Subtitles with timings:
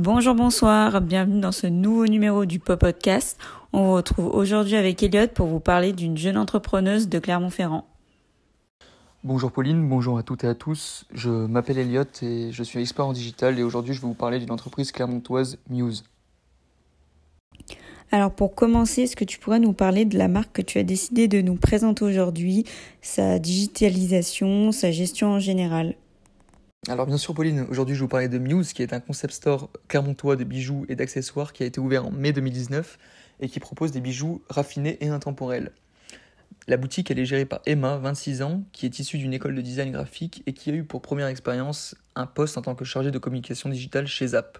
[0.00, 3.36] Bonjour, bonsoir, bienvenue dans ce nouveau numéro du Pop Podcast.
[3.72, 7.84] On vous retrouve aujourd'hui avec Elliot pour vous parler d'une jeune entrepreneuse de Clermont-Ferrand.
[9.24, 11.04] Bonjour Pauline, bonjour à toutes et à tous.
[11.12, 14.38] Je m'appelle Elliot et je suis expert en digital et aujourd'hui je vais vous parler
[14.38, 16.04] d'une entreprise clermontoise, Muse.
[18.12, 20.84] Alors pour commencer, est-ce que tu pourrais nous parler de la marque que tu as
[20.84, 22.64] décidé de nous présenter aujourd'hui,
[23.02, 25.96] sa digitalisation, sa gestion en général?
[26.86, 29.68] Alors bien sûr Pauline, aujourd'hui je vous parler de Muse qui est un concept store
[29.88, 32.98] clermontois de bijoux et d'accessoires qui a été ouvert en mai 2019
[33.40, 35.72] et qui propose des bijoux raffinés et intemporels.
[36.66, 39.90] La boutique est gérée par Emma, 26 ans, qui est issue d'une école de design
[39.90, 43.18] graphique et qui a eu pour première expérience un poste en tant que chargé de
[43.18, 44.58] communication digitale chez Zap.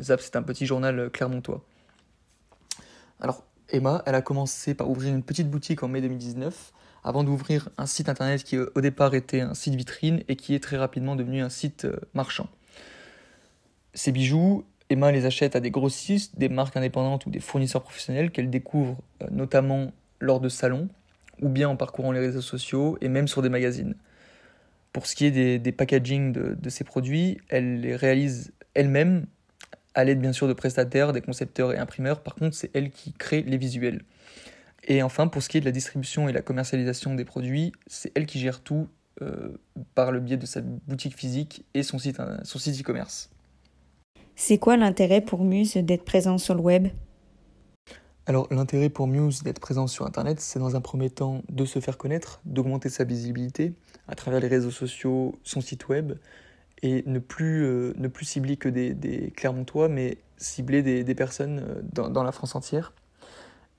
[0.00, 1.64] Zap c'est un petit journal clermontois.
[3.20, 6.72] Alors Emma, elle a commencé par ouvrir une petite boutique en mai 2019
[7.04, 10.60] avant d'ouvrir un site internet qui au départ était un site vitrine et qui est
[10.60, 12.48] très rapidement devenu un site euh, marchand.
[13.94, 18.30] Ces bijoux, Emma les achète à des grossistes, des marques indépendantes ou des fournisseurs professionnels
[18.30, 20.88] qu'elle découvre euh, notamment lors de salons
[21.40, 23.96] ou bien en parcourant les réseaux sociaux et même sur des magazines.
[24.92, 29.26] Pour ce qui est des, packaging de, de, ces produits, elle les réalise elle-même
[29.94, 32.22] à l'aide bien sûr de prestataires, des concepteurs et imprimeurs.
[32.22, 34.02] Par contre, c'est elle qui crée les visuels.
[34.84, 38.10] Et enfin, pour ce qui est de la distribution et la commercialisation des produits, c'est
[38.16, 38.88] elle qui gère tout
[39.20, 39.56] euh,
[39.94, 43.30] par le biais de sa boutique physique et son site, son site e-commerce.
[44.34, 46.88] C'est quoi l'intérêt pour Muse d'être présent sur le web?
[48.26, 51.80] Alors l'intérêt pour Muse d'être présent sur Internet, c'est dans un premier temps de se
[51.80, 53.74] faire connaître, d'augmenter sa visibilité
[54.08, 56.12] à travers les réseaux sociaux, son site web,
[56.82, 61.14] et ne plus, euh, ne plus cibler que des, des Clermontois, mais cibler des, des
[61.14, 62.92] personnes euh, dans, dans, la France entière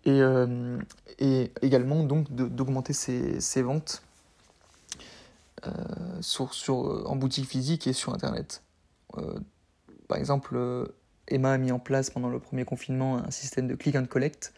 [0.06, 0.78] et, euh,
[1.20, 4.04] et également donc d'augmenter ses, ses, ventes
[5.66, 5.72] euh,
[6.22, 8.64] sur, sur, en boutique physique et sur Internet.
[9.18, 9.40] Euh,
[10.08, 10.60] par exemple,
[11.28, 14.54] Emma a mis en place pendant le premier confinement un système de click and collect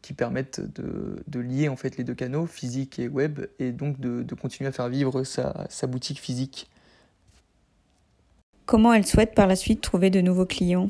[0.00, 4.00] qui permettent de, de, lier en fait les deux canaux, physique et web, et donc
[4.00, 6.70] de, de continuer à faire vivre sa, sa boutique physique.
[8.64, 10.88] Comment elle souhaite par la suite trouver de nouveaux clients?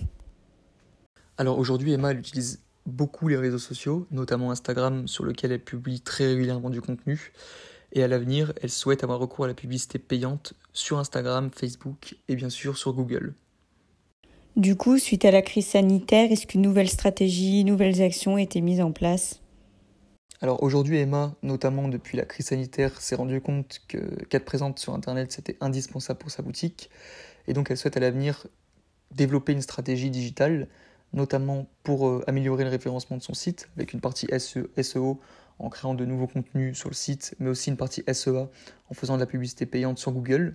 [1.37, 6.01] Alors aujourd'hui, Emma elle utilise beaucoup les réseaux sociaux, notamment Instagram sur lequel elle publie
[6.01, 7.33] très régulièrement du contenu.
[7.93, 12.37] Et à l'avenir, elle souhaite avoir recours à la publicité payante sur Instagram, Facebook et
[12.37, 13.35] bien sûr sur Google.
[14.57, 18.61] Du coup, suite à la crise sanitaire, est-ce qu'une nouvelle stratégie, nouvelles actions ont été
[18.61, 19.41] mises en place?
[20.41, 24.95] Alors aujourd'hui, Emma, notamment depuis la crise sanitaire, s'est rendue compte que qu'être présente sur
[24.95, 26.91] Internet, c'était indispensable pour sa boutique.
[27.49, 28.47] Et donc elle souhaite à l'avenir
[29.15, 30.69] développer une stratégie digitale
[31.13, 35.17] notamment pour euh, améliorer le référencement de son site, avec une partie SEO e
[35.59, 38.49] en créant de nouveaux contenus sur le site, mais aussi une partie SEA
[38.91, 40.55] en faisant de la publicité payante sur Google,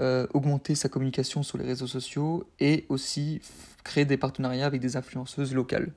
[0.00, 3.40] euh, augmenter sa communication sur les réseaux sociaux et aussi
[3.84, 5.92] créer des partenariats avec des influenceuses locales.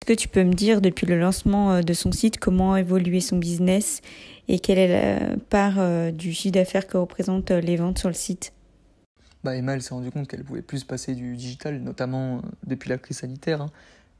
[0.00, 2.80] Est-ce que tu peux me dire depuis le lancement euh, de son site comment a
[2.80, 4.00] évolué son business
[4.48, 8.54] et quelle est la part du chiffre d'affaires que représentent les ventes sur le site?
[9.44, 12.88] Bah, Emma elle s'est rendue compte qu'elle pouvait plus passer du digital, notamment euh, depuis
[12.90, 13.70] la crise sanitaire, hein.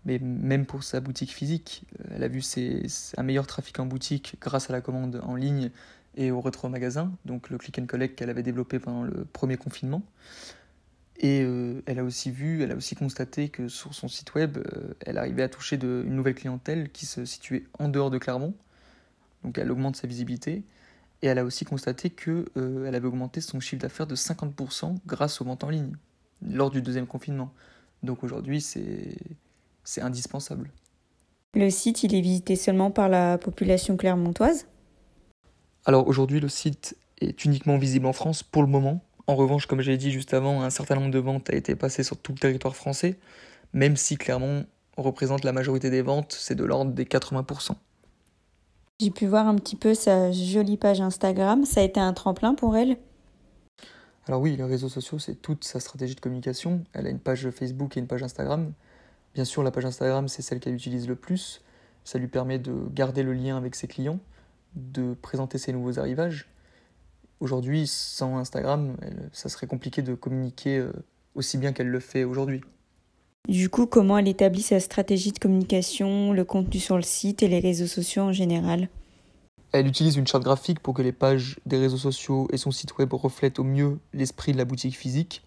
[0.04, 1.84] mais même pour sa boutique physique.
[2.00, 2.42] Euh, elle a vu
[3.16, 5.70] un meilleur trafic en boutique grâce à la commande en ligne
[6.16, 10.02] et au rétro-magasin, donc le click and collect qu'elle avait développé pendant le premier confinement.
[11.20, 14.58] Et euh, elle a aussi vu, elle a aussi constaté que sur son site web,
[15.04, 18.54] elle arrivait à toucher une nouvelle clientèle qui se situait en dehors de Clermont.
[19.42, 20.62] Donc elle augmente sa visibilité.
[21.22, 25.40] Et elle a aussi constaté qu'elle euh, avait augmenté son chiffre d'affaires de 50% grâce
[25.40, 25.92] aux ventes en ligne
[26.42, 27.52] lors du deuxième confinement.
[28.02, 30.70] Donc aujourd'hui, c'est indispensable.
[31.54, 34.66] Le site, il est visité seulement par la population clermontoise?
[35.84, 39.00] Alors aujourd'hui, le site est uniquement visible en France pour le moment.
[39.26, 42.02] En revanche, comme j'ai dit juste avant, un certain nombre de ventes a été passé
[42.02, 43.18] sur tout le territoire français,
[43.72, 47.72] même si Clermont représente la majorité des ventes, c'est de l'ordre des 80%.
[49.00, 51.64] J'ai pu voir un petit peu sa jolie page Instagram.
[51.64, 52.96] Ça a été un tremplin pour elle?
[54.26, 56.82] Alors oui, les réseaux sociaux, c'est toute sa stratégie de communication.
[56.92, 58.72] Elle a une page Facebook et une page Instagram.
[59.34, 61.62] Bien sûr, la page Instagram, c'est celle qu'elle utilise le plus.
[62.02, 64.18] Ça lui permet de garder le lien avec ses clients,
[64.74, 66.48] de présenter ses nouveaux arrivages.
[67.38, 68.96] Aujourd'hui, sans Instagram,
[69.30, 70.92] ça serait compliqué de communiquer euh,
[71.36, 72.62] aussi bien qu'elle le fait aujourd'hui.
[73.48, 77.48] Du coup, comment elle établit sa stratégie de communication, le contenu sur le site et
[77.48, 78.88] les réseaux sociaux en général?
[79.72, 82.96] Elle utilise une charte graphique pour que les pages des réseaux sociaux et son site
[82.96, 85.42] web reflètent au mieux l'esprit de la boutique physique.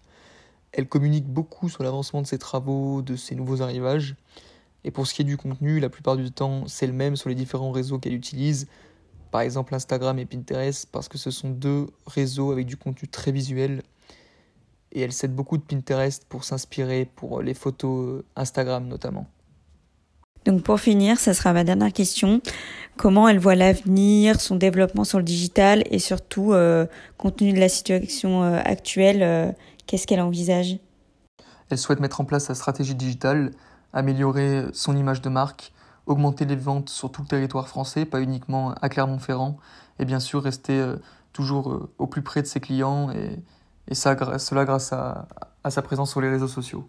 [0.72, 4.14] Elle communique beaucoup sur l'avancement de ses travaux, de ses nouveaux arrivages.
[4.84, 7.28] Et pour ce qui est du contenu, la plupart du temps, c'est le même sur
[7.28, 8.68] les différents réseaux qu'elle utilise.
[9.30, 13.32] Par exemple Instagram et Pinterest, parce que ce sont deux réseaux avec du contenu très
[13.32, 13.82] visuel
[14.92, 19.26] et elle s'aide beaucoup de Pinterest pour s'inspirer pour les photos Instagram notamment.
[20.44, 22.40] Donc pour finir, ça sera ma dernière question.
[23.02, 26.86] Comment elle voit l'avenir, son développement sur le digital et surtout, euh,
[27.18, 29.50] compte tenu de la situation euh, actuelle, euh,
[29.88, 30.78] qu'est-ce qu'elle envisage?
[31.68, 33.50] Elle souhaite mettre en place sa stratégie digitale,
[33.92, 35.72] améliorer son image de marque,
[36.06, 39.56] augmenter les ventes sur tout le territoire français, pas uniquement à Clermont-Ferrand,
[39.98, 40.80] et bien sûr rester
[41.32, 45.26] toujours au plus près de ses clients, et, cela grâce à
[45.70, 46.88] sa présence sur les réseaux sociaux.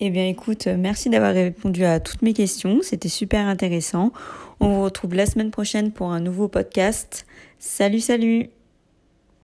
[0.00, 4.12] Eh bien écoute, merci d'avoir répondu à toutes mes questions, c'était super intéressant.
[4.58, 7.26] On vous retrouve la semaine prochaine pour un nouveau podcast.
[7.58, 8.50] Salut, salut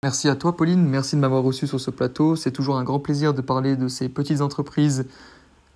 [0.04, 2.36] Merci à toi Pauline, merci de m'avoir reçu sur ce plateau.
[2.36, 5.06] C'est toujours un grand plaisir de parler de ces petites entreprises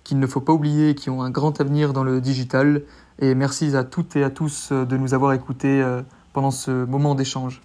[0.02, 2.82] qu'il ne faut pas oublier et qui ont un grand avenir dans le digital.
[3.20, 6.02] Et merci à toutes et à tous de nous avoir écoutés euh,
[6.32, 7.62] pendant ce moment d'échange.